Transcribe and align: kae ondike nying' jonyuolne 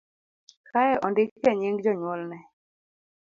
kae 0.67 0.93
ondike 1.05 1.49
nying' 1.57 1.81
jonyuolne 1.83 2.37